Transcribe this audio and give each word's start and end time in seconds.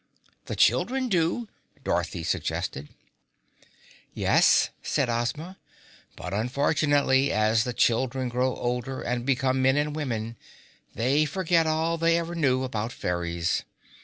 "The 0.45 0.55
children 0.55 1.09
do," 1.09 1.47
Dorothy 1.83 2.23
suggested. 2.23 2.89
"Yes," 4.15 4.71
said 4.81 5.11
Ozma, 5.11 5.59
"but 6.15 6.33
unfortunately 6.33 7.31
as 7.31 7.65
the 7.65 7.71
children 7.73 8.27
grow 8.27 8.55
older 8.55 9.03
and 9.03 9.27
become 9.27 9.61
men 9.61 9.77
and 9.77 9.95
women, 9.95 10.37
they 10.95 11.25
forget 11.25 11.67
all 11.67 11.99
they 11.99 12.17
ever 12.17 12.33
knew 12.33 12.63
about 12.63 12.91
fairies. 12.91 13.61